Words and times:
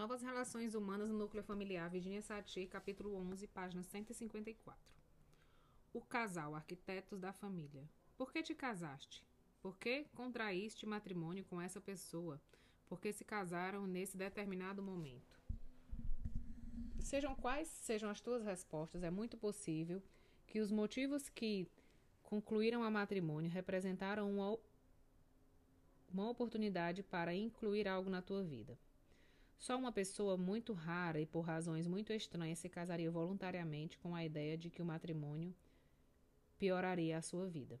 Novas 0.00 0.22
Relações 0.22 0.74
Humanas 0.74 1.10
no 1.10 1.18
Núcleo 1.18 1.42
Familiar, 1.42 1.90
Virginia 1.90 2.22
Satir, 2.22 2.66
capítulo 2.70 3.14
11, 3.16 3.46
página 3.48 3.82
154. 3.82 4.82
O 5.92 6.00
casal, 6.00 6.54
arquitetos 6.54 7.20
da 7.20 7.34
família. 7.34 7.86
Por 8.16 8.32
que 8.32 8.42
te 8.42 8.54
casaste? 8.54 9.22
Por 9.60 9.76
que 9.76 10.06
contraíste 10.14 10.86
matrimônio 10.86 11.44
com 11.44 11.60
essa 11.60 11.82
pessoa? 11.82 12.40
Por 12.88 12.98
que 12.98 13.12
se 13.12 13.26
casaram 13.26 13.86
nesse 13.86 14.16
determinado 14.16 14.82
momento? 14.82 15.38
Sejam 17.00 17.34
quais 17.34 17.68
sejam 17.68 18.08
as 18.08 18.22
tuas 18.22 18.42
respostas, 18.42 19.02
é 19.02 19.10
muito 19.10 19.36
possível 19.36 20.02
que 20.46 20.60
os 20.60 20.70
motivos 20.70 21.28
que 21.28 21.68
concluíram 22.22 22.82
a 22.82 22.90
matrimônio 22.90 23.50
representaram 23.50 24.30
uma, 24.30 24.58
uma 26.10 26.30
oportunidade 26.30 27.02
para 27.02 27.34
incluir 27.34 27.86
algo 27.86 28.08
na 28.08 28.22
tua 28.22 28.42
vida. 28.42 28.78
Só 29.60 29.76
uma 29.76 29.92
pessoa 29.92 30.38
muito 30.38 30.72
rara 30.72 31.20
e 31.20 31.26
por 31.26 31.42
razões 31.42 31.86
muito 31.86 32.14
estranhas 32.14 32.58
se 32.58 32.66
casaria 32.66 33.10
voluntariamente 33.10 33.98
com 33.98 34.14
a 34.14 34.24
ideia 34.24 34.56
de 34.56 34.70
que 34.70 34.80
o 34.80 34.86
matrimônio 34.86 35.54
pioraria 36.58 37.18
a 37.18 37.22
sua 37.22 37.46
vida. 37.46 37.78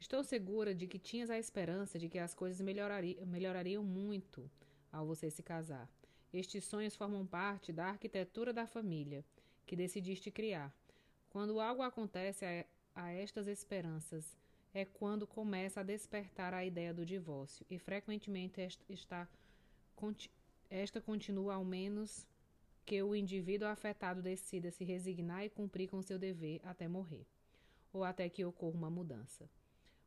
Estou 0.00 0.24
segura 0.24 0.74
de 0.74 0.86
que 0.86 0.98
tinhas 0.98 1.28
a 1.28 1.38
esperança 1.38 1.98
de 1.98 2.08
que 2.08 2.18
as 2.18 2.32
coisas 2.32 2.62
melhorariam, 2.62 3.26
melhorariam 3.26 3.84
muito 3.84 4.50
ao 4.90 5.06
você 5.06 5.30
se 5.30 5.42
casar. 5.42 5.86
Estes 6.32 6.64
sonhos 6.64 6.96
formam 6.96 7.26
parte 7.26 7.70
da 7.70 7.88
arquitetura 7.88 8.50
da 8.50 8.66
família 8.66 9.22
que 9.66 9.76
decidiste 9.76 10.30
criar. 10.30 10.74
Quando 11.28 11.60
algo 11.60 11.82
acontece 11.82 12.46
a, 12.46 12.64
a 12.94 13.12
estas 13.12 13.46
esperanças, 13.46 14.38
é 14.72 14.86
quando 14.86 15.26
começa 15.26 15.80
a 15.80 15.82
despertar 15.82 16.54
a 16.54 16.64
ideia 16.64 16.94
do 16.94 17.04
divórcio, 17.04 17.66
e 17.68 17.78
frequentemente 17.78 18.66
está 18.88 19.28
esta 20.70 21.00
continua 21.00 21.54
ao 21.54 21.64
menos 21.64 22.26
que 22.84 23.02
o 23.02 23.14
indivíduo 23.14 23.68
afetado 23.68 24.22
decida 24.22 24.70
se 24.70 24.84
resignar 24.84 25.44
e 25.44 25.50
cumprir 25.50 25.88
com 25.88 26.00
seu 26.00 26.18
dever 26.18 26.60
até 26.64 26.88
morrer, 26.88 27.26
ou 27.92 28.02
até 28.04 28.28
que 28.28 28.44
ocorra 28.44 28.76
uma 28.76 28.90
mudança. 28.90 29.48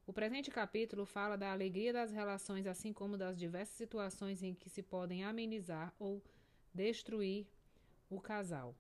O 0.05 0.13
presente 0.13 0.49
capítulo 0.49 1.05
fala 1.05 1.37
da 1.37 1.51
alegria 1.51 1.93
das 1.93 2.11
relações, 2.11 2.65
assim 2.65 2.91
como 2.91 3.17
das 3.17 3.37
diversas 3.37 3.75
situações 3.75 4.41
em 4.41 4.53
que 4.53 4.69
se 4.69 4.81
podem 4.81 5.23
amenizar 5.23 5.93
ou 5.99 6.23
destruir 6.73 7.45
o 8.09 8.19
casal. 8.19 8.75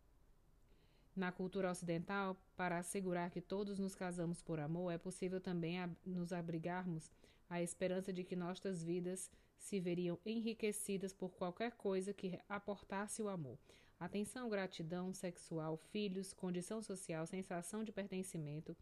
Na 1.15 1.31
cultura 1.31 1.69
ocidental, 1.69 2.35
para 2.55 2.79
assegurar 2.79 3.29
que 3.29 3.41
todos 3.41 3.77
nos 3.77 3.93
casamos 3.93 4.41
por 4.41 4.59
amor, 4.59 4.91
é 4.91 4.97
possível 4.97 5.39
também 5.39 5.77
nos 6.05 6.33
abrigarmos 6.33 7.11
à 7.49 7.61
esperança 7.61 8.11
de 8.11 8.23
que 8.23 8.35
nossas 8.35 8.83
vidas 8.83 9.29
se 9.61 9.79
veriam 9.79 10.19
enriquecidas 10.25 11.13
por 11.13 11.29
qualquer 11.35 11.71
coisa 11.73 12.11
que 12.11 12.37
aportasse 12.49 13.21
o 13.21 13.29
amor. 13.29 13.57
Atenção, 13.99 14.49
gratidão 14.49 15.13
sexual, 15.13 15.77
filhos, 15.77 16.33
condição 16.33 16.81
social, 16.81 17.27
sensação 17.27 17.83
de 17.83 17.91
pertencimento, 17.91 18.75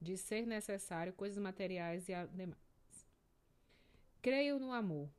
de 0.00 0.16
ser 0.16 0.46
necessário, 0.46 1.12
coisas 1.12 1.36
materiais 1.38 2.08
e 2.08 2.12
demais. 2.32 2.56
Creio 4.22 4.60
no 4.60 4.72
amor, 4.72 5.10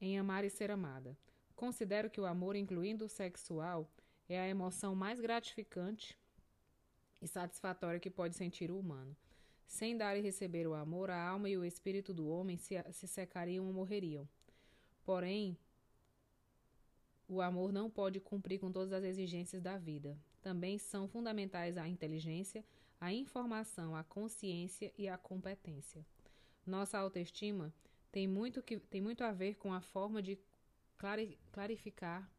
em 0.00 0.18
amar 0.18 0.44
e 0.44 0.50
ser 0.50 0.72
amada. 0.72 1.16
Considero 1.54 2.10
que 2.10 2.20
o 2.20 2.26
amor, 2.26 2.56
incluindo 2.56 3.04
o 3.04 3.08
sexual, 3.08 3.88
é 4.28 4.40
a 4.40 4.48
emoção 4.48 4.96
mais 4.96 5.20
gratificante 5.20 6.18
e 7.20 7.28
satisfatória 7.28 8.00
que 8.00 8.10
pode 8.10 8.34
sentir 8.34 8.72
o 8.72 8.78
humano. 8.78 9.16
Sem 9.66 9.96
dar 9.96 10.16
e 10.16 10.20
receber 10.20 10.66
o 10.66 10.74
amor, 10.74 11.10
a 11.10 11.28
alma 11.28 11.48
e 11.48 11.56
o 11.56 11.64
espírito 11.64 12.12
do 12.12 12.28
homem 12.28 12.56
se, 12.56 12.74
se 12.92 13.08
secariam 13.08 13.66
ou 13.66 13.72
morreriam. 13.72 14.28
Porém, 15.04 15.56
o 17.28 17.40
amor 17.40 17.72
não 17.72 17.88
pode 17.88 18.20
cumprir 18.20 18.58
com 18.58 18.70
todas 18.70 18.92
as 18.92 19.04
exigências 19.04 19.62
da 19.62 19.78
vida. 19.78 20.18
Também 20.42 20.78
são 20.78 21.08
fundamentais 21.08 21.78
a 21.78 21.88
inteligência, 21.88 22.64
a 23.00 23.12
informação, 23.12 23.96
a 23.96 24.04
consciência 24.04 24.92
e 24.98 25.08
a 25.08 25.16
competência. 25.16 26.04
Nossa 26.66 26.98
autoestima 26.98 27.72
tem 28.12 28.28
muito, 28.28 28.62
que, 28.62 28.78
tem 28.78 29.00
muito 29.00 29.24
a 29.24 29.32
ver 29.32 29.54
com 29.54 29.72
a 29.72 29.80
forma 29.80 30.22
de 30.22 30.38
clarificar 31.50 32.30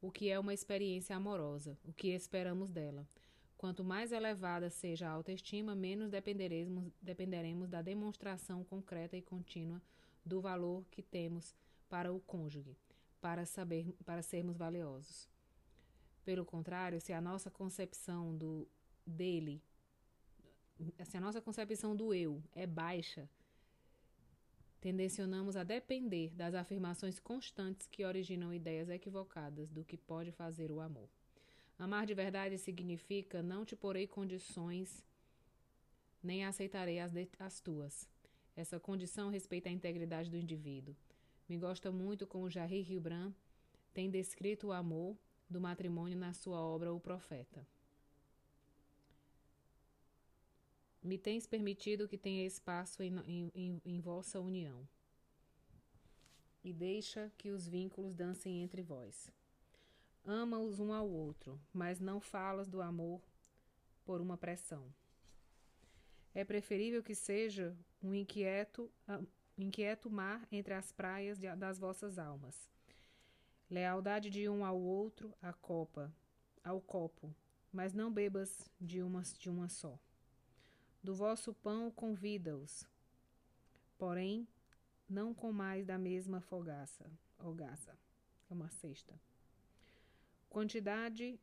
o 0.00 0.10
que 0.10 0.28
é 0.28 0.38
uma 0.38 0.52
experiência 0.52 1.16
amorosa, 1.16 1.78
o 1.84 1.92
que 1.92 2.08
esperamos 2.08 2.70
dela. 2.70 3.08
Quanto 3.56 3.82
mais 3.82 4.12
elevada 4.12 4.68
seja 4.68 5.08
a 5.08 5.12
autoestima, 5.12 5.74
menos 5.74 6.10
dependeremos, 6.10 6.92
dependeremos 7.00 7.68
da 7.68 7.80
demonstração 7.80 8.62
concreta 8.64 9.16
e 9.16 9.22
contínua 9.22 9.80
do 10.24 10.40
valor 10.40 10.84
que 10.90 11.02
temos 11.02 11.54
para 11.88 12.12
o 12.12 12.20
cônjuge, 12.20 12.76
para 13.20 13.46
saber, 13.46 13.94
para 14.04 14.22
sermos 14.22 14.56
valiosos. 14.56 15.28
Pelo 16.24 16.44
contrário, 16.44 17.00
se 17.00 17.12
a 17.12 17.20
nossa 17.20 17.50
concepção 17.50 18.36
do 18.36 18.68
dele, 19.06 19.62
se 21.04 21.16
a 21.16 21.20
nossa 21.20 21.40
concepção 21.40 21.96
do 21.96 22.12
eu 22.12 22.42
é 22.54 22.66
baixa, 22.66 23.30
tendencionamos 24.80 25.56
a 25.56 25.62
depender 25.62 26.34
das 26.34 26.54
afirmações 26.54 27.18
constantes 27.18 27.86
que 27.86 28.04
originam 28.04 28.52
ideias 28.52 28.90
equivocadas 28.90 29.70
do 29.70 29.84
que 29.84 29.96
pode 29.96 30.30
fazer 30.32 30.70
o 30.70 30.80
amor. 30.80 31.08
Amar 31.78 32.06
de 32.06 32.14
verdade 32.14 32.56
significa 32.58 33.42
não 33.42 33.64
te 33.64 33.76
porei 33.76 34.06
condições, 34.06 35.04
nem 36.22 36.44
aceitarei 36.44 36.98
as, 36.98 37.12
de, 37.12 37.28
as 37.38 37.60
tuas. 37.60 38.08
Essa 38.56 38.80
condição 38.80 39.28
respeita 39.28 39.68
a 39.68 39.72
integridade 39.72 40.30
do 40.30 40.36
indivíduo. 40.36 40.96
Me 41.48 41.58
gosta 41.58 41.92
muito 41.92 42.26
como 42.26 42.50
Jair 42.50 42.84
Ribran 42.84 43.32
tem 43.92 44.10
descrito 44.10 44.68
o 44.68 44.72
amor 44.72 45.16
do 45.48 45.60
matrimônio 45.60 46.18
na 46.18 46.32
sua 46.32 46.60
obra 46.60 46.92
O 46.92 47.00
Profeta. 47.00 47.66
Me 51.02 51.16
tens 51.16 51.46
permitido 51.46 52.08
que 52.08 52.18
tenha 52.18 52.44
espaço 52.44 53.02
em, 53.02 53.16
em, 53.26 53.52
em, 53.54 53.82
em 53.84 54.00
vossa 54.00 54.40
união, 54.40 54.86
e 56.64 56.72
deixa 56.72 57.30
que 57.38 57.52
os 57.52 57.68
vínculos 57.68 58.12
dancem 58.12 58.60
entre 58.60 58.82
vós. 58.82 59.30
Ama-os 60.28 60.80
um 60.80 60.92
ao 60.92 61.08
outro, 61.08 61.60
mas 61.72 62.00
não 62.00 62.20
falas 62.20 62.68
do 62.68 62.82
amor 62.82 63.22
por 64.04 64.20
uma 64.20 64.36
pressão. 64.36 64.92
É 66.34 66.44
preferível 66.44 67.00
que 67.00 67.14
seja 67.14 67.76
um 68.02 68.12
inquieto, 68.12 68.90
inquieto 69.56 70.10
mar 70.10 70.44
entre 70.50 70.74
as 70.74 70.90
praias 70.90 71.38
de, 71.38 71.54
das 71.54 71.78
vossas 71.78 72.18
almas. 72.18 72.68
Lealdade 73.70 74.28
de 74.28 74.48
um 74.48 74.64
ao 74.64 74.76
outro, 74.76 75.32
a 75.40 75.52
copa, 75.52 76.12
ao 76.64 76.80
copo, 76.80 77.32
mas 77.72 77.94
não 77.94 78.12
bebas 78.12 78.68
de 78.80 79.04
uma, 79.04 79.22
de 79.22 79.48
uma 79.48 79.68
só. 79.68 79.96
Do 81.04 81.14
vosso 81.14 81.54
pão 81.54 81.88
convida-os, 81.88 82.84
porém 83.96 84.48
não 85.08 85.32
comais 85.32 85.86
da 85.86 85.96
mesma 85.96 86.40
fogaça, 86.40 87.08
hogaça, 87.38 87.96
é 88.50 88.52
uma 88.52 88.68
cesta. 88.68 89.14
Quantidade. 90.56 91.38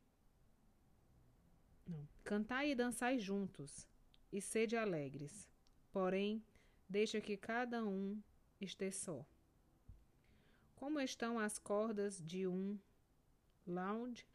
Não. 1.88 2.10
Cantai 2.24 2.72
e 2.72 2.76
dançai 2.76 3.20
juntos, 3.20 3.88
e 4.32 4.42
sede 4.42 4.76
alegres. 4.76 5.48
Porém, 5.92 6.44
deixa 6.90 7.22
que 7.22 7.38
cada 7.38 7.86
um 7.86 8.20
esteja 8.60 8.98
só. 8.98 9.26
Como 10.76 11.00
estão 11.00 11.38
as 11.38 11.60
cordas 11.60 12.20
de 12.26 12.48
um 12.48 12.76
lounge, 13.68 14.26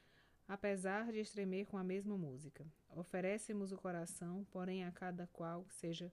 apesar 0.47 1.11
de 1.11 1.19
estremer 1.19 1.67
com 1.67 1.77
a 1.77 1.83
mesma 1.83 2.17
música? 2.17 2.65
Oferecemos 2.91 3.73
o 3.73 3.77
coração, 3.77 4.47
porém 4.49 4.85
a 4.85 4.93
cada 4.93 5.27
qual 5.33 5.67
seja 5.71 6.13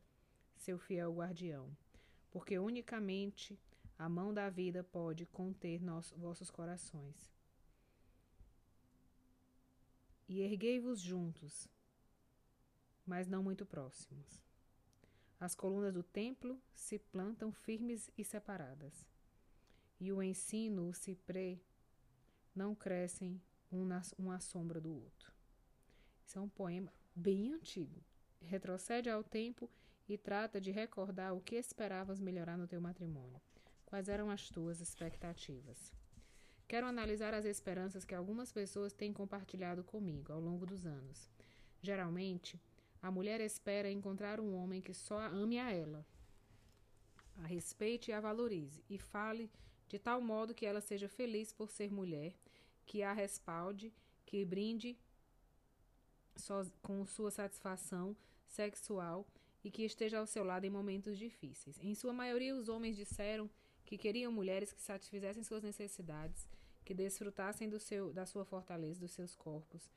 seu 0.55 0.79
fiel 0.79 1.13
guardião, 1.13 1.69
porque 2.31 2.57
unicamente 2.57 3.59
a 3.95 4.09
mão 4.09 4.33
da 4.33 4.49
vida 4.49 4.83
pode 4.83 5.27
conter 5.27 5.83
nossos, 5.83 6.17
vossos 6.17 6.49
corações 6.49 7.35
e 10.27 10.41
erguei-vos 10.41 10.99
juntos, 10.99 11.67
mas 13.05 13.27
não 13.27 13.43
muito 13.43 13.65
próximos. 13.65 14.41
As 15.39 15.53
colunas 15.53 15.93
do 15.93 16.01
templo 16.01 16.59
se 16.73 16.97
plantam 16.97 17.51
firmes 17.51 18.09
e 18.17 18.23
separadas, 18.23 19.05
e 19.99 20.11
o 20.11 20.21
ensino, 20.21 20.89
o 20.89 20.93
ciprê, 20.93 21.59
não 22.55 22.73
crescem 22.73 23.41
um, 23.71 23.85
na, 23.85 24.01
um 24.17 24.31
à 24.31 24.39
sombra 24.39 24.79
do 24.79 24.91
outro. 24.91 25.31
Isso 26.25 26.37
é 26.39 26.41
um 26.41 26.49
poema 26.49 26.91
bem 27.13 27.53
antigo. 27.53 28.03
Retrocede 28.41 29.09
ao 29.09 29.23
tempo 29.23 29.69
e 30.07 30.17
trata 30.17 30.59
de 30.61 30.71
recordar 30.71 31.33
o 31.33 31.41
que 31.41 31.55
esperavas 31.55 32.19
melhorar 32.19 32.57
no 32.57 32.67
teu 32.67 32.79
matrimônio. 32.79 33.41
Quais 33.85 34.07
eram 34.07 34.29
as 34.29 34.49
tuas 34.49 34.81
expectativas? 34.81 35.91
Quero 36.67 36.87
analisar 36.87 37.33
as 37.33 37.45
esperanças 37.45 38.03
que 38.03 38.15
algumas 38.15 38.51
pessoas 38.51 38.91
têm 38.91 39.13
compartilhado 39.13 39.83
comigo 39.83 40.33
ao 40.33 40.39
longo 40.39 40.65
dos 40.65 40.85
anos. 40.85 41.29
Geralmente, 41.81 42.59
a 43.01 43.11
mulher 43.11 43.39
espera 43.39 43.89
encontrar 43.91 44.39
um 44.39 44.55
homem 44.55 44.81
que 44.81 44.93
só 44.93 45.19
ame 45.19 45.59
a 45.59 45.71
ela, 45.71 46.05
a 47.37 47.45
respeite 47.45 48.09
e 48.09 48.13
a 48.13 48.19
valorize, 48.19 48.83
e 48.89 48.97
fale 48.97 49.51
de 49.87 49.99
tal 49.99 50.19
modo 50.19 50.55
que 50.55 50.65
ela 50.65 50.81
seja 50.81 51.07
feliz 51.07 51.53
por 51.53 51.69
ser 51.69 51.91
mulher, 51.91 52.33
que 52.85 53.03
a 53.03 53.13
respalde, 53.13 53.93
que 54.25 54.43
brinde 54.43 54.97
com 56.81 57.05
sua 57.05 57.29
satisfação 57.29 58.17
sexual 58.47 59.27
e 59.63 59.69
que 59.71 59.83
esteja 59.83 60.19
ao 60.19 60.27
seu 60.27 60.43
lado 60.43 60.65
em 60.65 60.69
momentos 60.69 61.17
difíceis. 61.17 61.77
Em 61.79 61.93
sua 61.93 62.13
maioria, 62.13 62.55
os 62.55 62.69
homens 62.69 62.95
disseram 62.95 63.49
que 63.85 63.97
queriam 63.97 64.31
mulheres 64.31 64.73
que 64.73 64.81
satisfizessem 64.81 65.43
suas 65.43 65.63
necessidades, 65.63 66.47
que 66.83 66.93
desfrutassem 66.93 67.69
do 67.69 67.79
seu, 67.79 68.11
da 68.11 68.25
sua 68.25 68.43
fortaleza, 68.43 68.99
dos 68.99 69.11
seus 69.11 69.35
corpos, 69.35 69.89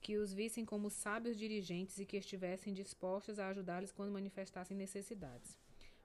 que 0.00 0.16
os 0.16 0.32
vissem 0.32 0.64
como 0.64 0.90
sábios 0.90 1.36
dirigentes 1.36 1.98
e 1.98 2.06
que 2.06 2.16
estivessem 2.16 2.72
dispostos 2.72 3.38
a 3.38 3.48
ajudá-los 3.48 3.92
quando 3.92 4.12
manifestassem 4.12 4.76
necessidades. 4.76 5.58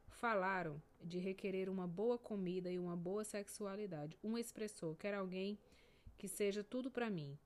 Falaram 0.08 0.82
de 1.04 1.20
requerer 1.20 1.70
uma 1.70 1.88
boa 1.88 2.18
comida 2.18 2.72
e 2.72 2.80
uma 2.80 2.96
boa 2.96 3.24
sexualidade. 3.24 4.18
Um 4.24 4.38
expressou: 4.38 4.96
quero 4.96 5.18
alguém 5.18 5.60
que 6.18 6.28
seja 6.28 6.64
tudo 6.64 6.90
para 6.90 7.10
mim. 7.10 7.38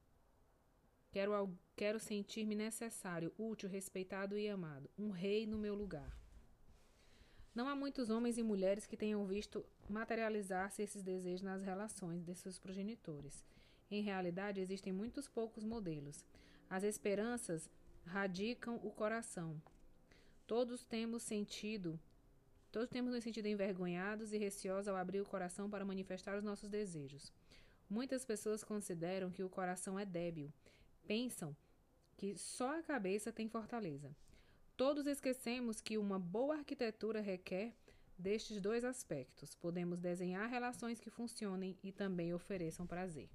Quero, 1.12 1.58
quero 1.76 2.00
sentir-me 2.00 2.54
necessário, 2.54 3.34
útil, 3.38 3.68
respeitado 3.68 4.38
e 4.38 4.48
amado. 4.48 4.90
Um 4.98 5.10
rei 5.10 5.46
no 5.46 5.58
meu 5.58 5.74
lugar. 5.74 6.16
Não 7.58 7.68
há 7.68 7.76
muitos 7.76 8.12
homens 8.12 8.38
e 8.38 8.44
mulheres 8.44 8.86
que 8.86 8.96
tenham 8.96 9.26
visto 9.26 9.66
materializar-se 9.90 10.84
esses 10.84 11.02
desejos 11.02 11.42
nas 11.42 11.64
relações 11.64 12.24
de 12.24 12.36
seus 12.36 12.60
progenitores. 12.60 13.44
Em 13.90 14.04
realidade, 14.04 14.62
existem 14.62 14.94
muitos 14.94 15.28
poucos 15.28 15.64
modelos. 15.64 16.24
As 16.70 16.84
esperanças 16.84 17.68
radicam 18.06 18.76
o 18.84 18.92
coração. 18.92 19.60
Todos 20.46 20.86
temos 20.86 21.24
sentido, 21.24 22.00
todos 22.72 22.90
temos 22.90 23.12
nos 23.12 23.24
sentido 23.24 23.48
envergonhados 23.48 24.34
e 24.34 24.38
receosos 24.38 24.88
ao 24.88 24.96
abrir 24.96 25.22
o 25.22 25.26
coração 25.26 25.68
para 25.68 25.84
manifestar 25.84 26.38
os 26.38 26.44
nossos 26.44 26.70
desejos. 26.70 27.34
Muitas 27.90 28.24
pessoas 28.24 28.64
consideram 28.64 29.32
que 29.32 29.44
o 29.44 29.50
coração 29.50 29.98
é 29.98 30.06
débil. 30.06 30.54
Pensam 31.08 31.58
que 32.18 32.38
só 32.38 32.78
a 32.78 32.84
cabeça 32.84 33.32
tem 33.32 33.50
fortaleza. 33.50 34.16
Todos 34.78 35.08
esquecemos 35.08 35.82
que 35.82 35.98
uma 35.98 36.20
boa 36.20 36.58
arquitetura 36.58 37.20
requer 37.20 37.74
destes 38.16 38.62
dois 38.62 38.86
aspectos. 38.86 39.56
Podemos 39.56 40.00
desenhar 40.00 40.48
relações 40.48 41.00
que 41.00 41.10
funcionem 41.10 41.76
e 41.84 41.92
também 41.92 42.32
ofereçam 42.32 42.86
prazer. 42.86 43.28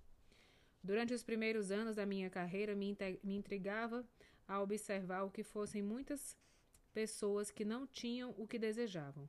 Durante 0.85 1.13
os 1.13 1.25
primeiros 1.25 1.73
anos 1.73 1.97
da 1.97 2.07
minha 2.07 2.31
carreira, 2.31 2.77
me, 2.77 2.97
me 3.25 3.35
intrigava 3.35 4.07
a 4.47 4.61
observar 4.63 5.25
o 5.25 5.31
que 5.31 5.43
fossem 5.43 5.83
muitas 5.83 6.37
pessoas 6.95 7.51
que 7.51 7.65
não 7.65 7.89
tinham 7.89 8.33
o 8.39 8.47
que 8.47 8.59
desejavam, 8.59 9.29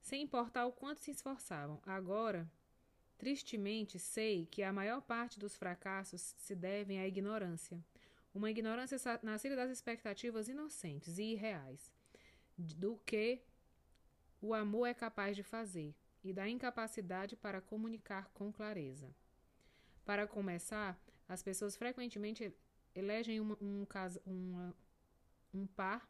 sem 0.00 0.22
importar 0.22 0.64
o 0.64 0.72
quanto 0.72 1.00
se 1.00 1.10
esforçavam. 1.10 1.78
Agora, 1.84 2.50
Tristemente, 3.20 3.98
sei 3.98 4.46
que 4.46 4.62
a 4.62 4.72
maior 4.72 5.02
parte 5.02 5.38
dos 5.38 5.54
fracassos 5.54 6.34
se 6.38 6.54
devem 6.54 7.00
à 7.00 7.06
ignorância. 7.06 7.78
Uma 8.32 8.50
ignorância 8.50 8.96
nascida 9.22 9.56
das 9.56 9.70
expectativas 9.70 10.48
inocentes 10.48 11.18
e 11.18 11.32
irreais 11.32 11.92
do 12.56 12.96
que 13.04 13.42
o 14.40 14.54
amor 14.54 14.86
é 14.86 14.94
capaz 14.94 15.34
de 15.34 15.42
fazer 15.42 15.94
e 16.22 16.32
da 16.32 16.48
incapacidade 16.48 17.36
para 17.36 17.60
comunicar 17.60 18.30
com 18.32 18.52
clareza. 18.52 19.14
Para 20.04 20.26
começar, 20.26 20.98
as 21.28 21.42
pessoas 21.42 21.76
frequentemente 21.76 22.52
elegem 22.94 23.40
um, 23.40 23.56
uma, 24.26 24.76
um 25.52 25.66
par 25.66 26.08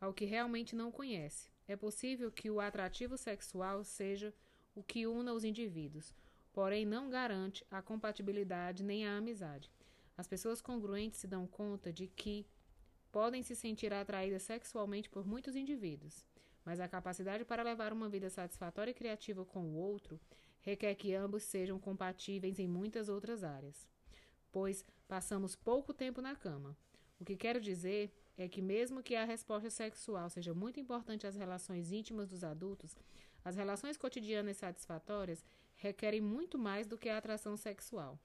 ao 0.00 0.12
que 0.12 0.24
realmente 0.24 0.74
não 0.74 0.90
conhece. 0.90 1.50
É 1.66 1.76
possível 1.76 2.30
que 2.30 2.50
o 2.50 2.60
atrativo 2.60 3.16
sexual 3.16 3.84
seja 3.84 4.34
o 4.74 4.82
que 4.82 5.06
una 5.06 5.32
os 5.32 5.44
indivíduos, 5.44 6.14
porém 6.52 6.84
não 6.84 7.08
garante 7.08 7.64
a 7.70 7.80
compatibilidade 7.80 8.82
nem 8.82 9.06
a 9.06 9.16
amizade. 9.16 9.70
As 10.16 10.26
pessoas 10.26 10.60
congruentes 10.60 11.18
se 11.18 11.26
dão 11.26 11.46
conta 11.46 11.92
de 11.92 12.06
que 12.06 12.46
podem 13.10 13.42
se 13.42 13.54
sentir 13.54 13.92
atraídas 13.92 14.42
sexualmente 14.42 15.08
por 15.08 15.26
muitos 15.26 15.56
indivíduos, 15.56 16.24
mas 16.64 16.80
a 16.80 16.88
capacidade 16.88 17.44
para 17.44 17.62
levar 17.62 17.92
uma 17.92 18.08
vida 18.08 18.30
satisfatória 18.30 18.90
e 18.90 18.94
criativa 18.94 19.44
com 19.44 19.60
o 19.60 19.76
outro 19.76 20.20
requer 20.60 20.94
que 20.94 21.14
ambos 21.14 21.42
sejam 21.42 21.78
compatíveis 21.78 22.58
em 22.58 22.66
muitas 22.66 23.08
outras 23.08 23.44
áreas, 23.44 23.86
pois 24.50 24.84
passamos 25.06 25.54
pouco 25.54 25.92
tempo 25.92 26.22
na 26.22 26.34
cama. 26.34 26.76
O 27.20 27.24
que 27.24 27.36
quero 27.36 27.60
dizer 27.60 28.12
é 28.36 28.48
que, 28.48 28.62
mesmo 28.62 29.02
que 29.02 29.14
a 29.14 29.24
resposta 29.24 29.70
sexual 29.70 30.28
seja 30.30 30.54
muito 30.54 30.80
importante 30.80 31.26
às 31.26 31.36
relações 31.36 31.92
íntimas 31.92 32.30
dos 32.30 32.42
adultos, 32.42 32.96
as 33.44 33.56
relações 33.56 33.96
cotidianas 33.96 34.56
satisfatórias 34.56 35.44
requerem 35.76 36.20
muito 36.20 36.58
mais 36.58 36.86
do 36.86 36.96
que 36.96 37.08
a 37.08 37.18
atração 37.18 37.56
sexual. 37.56 38.18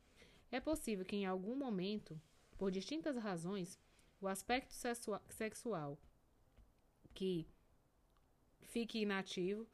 É 0.51 0.59
possível 0.59 1.05
que 1.05 1.15
em 1.15 1.25
algum 1.25 1.55
momento, 1.55 2.19
por 2.57 2.71
distintas 2.71 3.15
razões, 3.17 3.79
o 4.21 4.27
aspecto 4.27 4.73
sexual 5.29 5.97
que 7.13 7.47
fique 8.61 8.99
inativo 8.99 9.67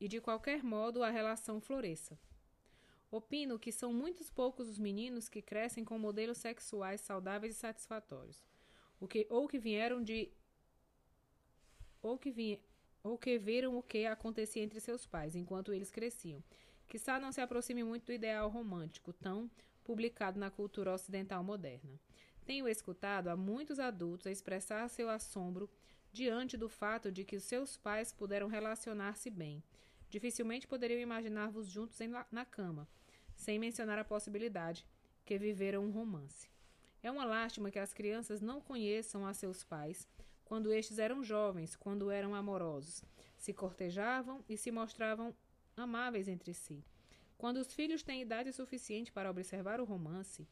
e 0.00 0.08
de 0.08 0.20
qualquer 0.20 0.62
modo 0.62 1.02
a 1.02 1.10
relação 1.10 1.60
floresça. 1.60 2.18
Opino 3.10 3.58
que 3.58 3.72
são 3.72 3.92
muitos 3.92 4.30
poucos 4.30 4.68
os 4.68 4.78
meninos 4.78 5.28
que 5.28 5.40
crescem 5.40 5.84
com 5.84 5.98
modelos 5.98 6.38
sexuais 6.38 7.00
saudáveis 7.00 7.54
e 7.54 7.58
satisfatórios, 7.58 8.44
o 9.00 9.06
que, 9.06 9.26
ou 9.30 9.46
que 9.46 9.58
vieram 9.58 10.02
de 10.02 10.30
ou 12.02 12.18
que, 12.18 12.30
vi, 12.30 12.60
ou 13.02 13.16
que 13.18 13.38
viram 13.38 13.76
o 13.76 13.82
que 13.82 14.06
acontecia 14.06 14.62
entre 14.62 14.80
seus 14.80 15.06
pais 15.06 15.34
enquanto 15.34 15.72
eles 15.72 15.90
cresciam. 15.90 16.42
Quizá 16.86 17.18
não 17.18 17.32
se 17.32 17.40
aproxime 17.40 17.82
muito 17.82 18.06
do 18.06 18.12
ideal 18.12 18.48
romântico, 18.48 19.12
tão 19.12 19.50
publicado 19.86 20.40
na 20.40 20.50
cultura 20.50 20.92
ocidental 20.92 21.44
moderna. 21.44 22.00
Tenho 22.44 22.66
escutado 22.66 23.28
a 23.28 23.36
muitos 23.36 23.78
adultos 23.78 24.26
expressar 24.26 24.88
seu 24.88 25.08
assombro 25.08 25.70
diante 26.12 26.56
do 26.56 26.68
fato 26.68 27.12
de 27.12 27.24
que 27.24 27.38
seus 27.38 27.76
pais 27.76 28.12
puderam 28.12 28.48
relacionar-se 28.48 29.30
bem. 29.30 29.62
Dificilmente 30.10 30.66
poderiam 30.66 31.00
imaginar-vos 31.00 31.68
juntos 31.68 32.00
em, 32.00 32.10
na 32.32 32.44
cama, 32.44 32.88
sem 33.36 33.58
mencionar 33.58 33.98
a 33.98 34.04
possibilidade 34.04 34.84
que 35.24 35.38
viveram 35.38 35.84
um 35.84 35.90
romance. 35.90 36.48
É 37.02 37.10
uma 37.10 37.24
lástima 37.24 37.70
que 37.70 37.78
as 37.78 37.92
crianças 37.92 38.40
não 38.40 38.60
conheçam 38.60 39.24
a 39.24 39.32
seus 39.32 39.62
pais 39.62 40.08
quando 40.44 40.72
estes 40.72 40.98
eram 40.98 41.22
jovens, 41.22 41.76
quando 41.76 42.10
eram 42.10 42.34
amorosos, 42.34 43.04
se 43.36 43.52
cortejavam 43.52 44.44
e 44.48 44.56
se 44.56 44.70
mostravam 44.70 45.34
amáveis 45.76 46.28
entre 46.28 46.54
si. 46.54 46.84
Quando 47.38 47.58
os 47.58 47.72
filhos 47.72 48.02
têm 48.02 48.22
idade 48.22 48.52
suficiente 48.52 49.12
para 49.12 49.30
observar 49.30 49.80
o 49.80 49.84
romance, 49.84 50.48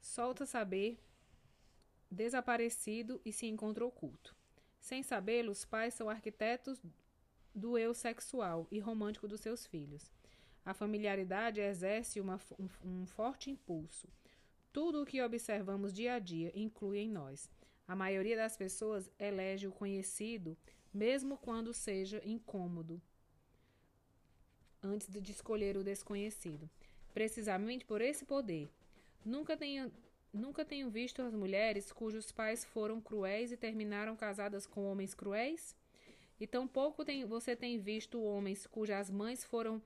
solta 0.00 0.46
saber 0.46 0.98
desaparecido 2.10 3.20
e 3.24 3.32
se 3.32 3.46
encontra 3.46 3.84
oculto. 3.84 4.34
Sem 4.78 5.02
sabê-lo, 5.02 5.52
os 5.52 5.64
pais 5.64 5.94
são 5.94 6.08
arquitetos 6.08 6.80
do 7.54 7.76
eu 7.76 7.92
sexual 7.92 8.66
e 8.70 8.78
romântico 8.78 9.28
dos 9.28 9.40
seus 9.40 9.66
filhos. 9.66 10.10
A 10.64 10.72
familiaridade 10.72 11.60
exerce 11.60 12.20
uma, 12.20 12.40
um, 12.58 12.68
um 12.84 13.06
forte 13.06 13.50
impulso. 13.50 14.08
Tudo 14.72 15.02
o 15.02 15.06
que 15.06 15.20
observamos 15.20 15.92
dia 15.92 16.14
a 16.14 16.18
dia 16.18 16.52
inclui 16.54 16.98
em 16.98 17.10
nós. 17.10 17.50
A 17.86 17.94
maioria 17.94 18.36
das 18.36 18.56
pessoas 18.56 19.10
elege 19.18 19.66
o 19.66 19.72
conhecido, 19.72 20.56
mesmo 20.94 21.36
quando 21.36 21.74
seja 21.74 22.22
incômodo, 22.24 23.02
antes 24.82 25.08
de 25.08 25.32
escolher 25.32 25.76
o 25.76 25.84
desconhecido. 25.84 26.68
Precisamente 27.12 27.84
por 27.84 28.00
esse 28.00 28.24
poder. 28.24 28.70
Nunca 29.24 29.56
tenho, 29.56 29.92
nunca 30.32 30.64
tenho 30.64 30.90
visto 30.90 31.22
as 31.22 31.34
mulheres 31.34 31.92
cujos 31.92 32.32
pais 32.32 32.64
foram 32.64 33.00
cruéis 33.00 33.52
e 33.52 33.56
terminaram 33.56 34.16
casadas 34.16 34.66
com 34.66 34.84
homens 34.84 35.14
cruéis? 35.14 35.76
E 36.38 36.46
tampouco 36.46 37.04
tem, 37.04 37.24
você 37.24 37.54
tem 37.54 37.78
visto 37.78 38.22
homens 38.22 38.66
cujas 38.66 39.10
mães 39.10 39.44
foram 39.44 39.82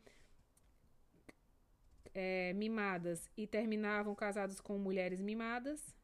é, 2.15 2.53
mimadas 2.53 3.29
e 3.37 3.47
terminavam 3.47 4.15
casados 4.15 4.61
com 4.61 4.79
mulheres 4.79 5.21
mimadas? 5.21 5.95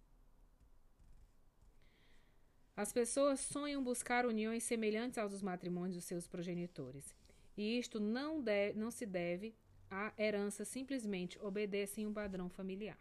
As 2.76 2.92
pessoas 2.92 3.40
sonham 3.40 3.84
buscar 3.84 4.24
uniões 4.24 4.64
semelhantes 4.64 5.18
aos 5.18 5.32
dos 5.32 5.42
matrimônios 5.42 5.96
dos 5.96 6.04
seus 6.04 6.26
progenitores. 6.26 7.14
E 7.60 7.78
isto 7.78 8.00
não, 8.00 8.40
deve, 8.40 8.78
não 8.78 8.90
se 8.90 9.04
deve 9.04 9.54
à 9.90 10.14
herança, 10.16 10.64
simplesmente 10.64 11.38
obedecem 11.42 12.06
um 12.06 12.14
padrão 12.14 12.48
familiar. 12.48 12.98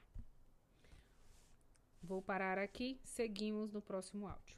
Vou 2.03 2.21
parar 2.21 2.57
aqui, 2.57 2.99
seguimos 3.05 3.71
no 3.71 3.81
próximo 3.81 4.27
áudio. 4.27 4.57